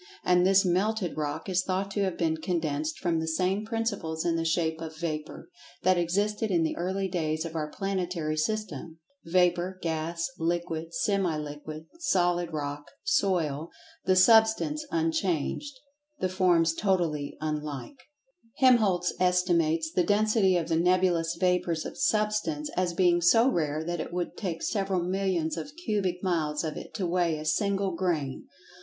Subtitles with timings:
[0.23, 4.35] And this "melted rock" is thought to have been condensed from the same principles in
[4.35, 5.47] the shape of vapor,
[5.83, 8.97] that existed in the early days of our planetary system.
[9.25, 15.75] Vapor, gas, liquid,[Pg 88] semi liquid, solid rock, "soil"—the Substance unchanged,
[16.19, 17.99] the forms totally unlike.
[18.57, 23.99] Helmholtz estimates the density of the nebulous vapors of Substance as being so rare that
[24.01, 28.47] it would take several millions of cubic miles of it to weigh a single grain.